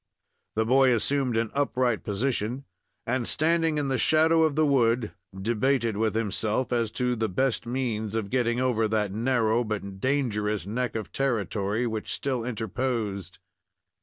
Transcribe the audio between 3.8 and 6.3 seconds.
the shadow of the wood, debated with